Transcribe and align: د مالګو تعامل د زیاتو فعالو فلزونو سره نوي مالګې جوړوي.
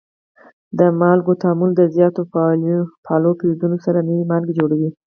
د 0.79 0.81
مالګو 1.01 1.33
تعامل 1.41 1.71
د 1.75 1.81
زیاتو 1.95 2.21
فعالو 2.31 2.77
فلزونو 3.39 3.77
سره 3.85 3.99
نوي 4.09 4.23
مالګې 4.31 4.57
جوړوي. 4.59 4.89